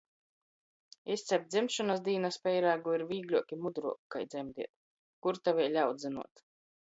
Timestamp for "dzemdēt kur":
4.31-5.41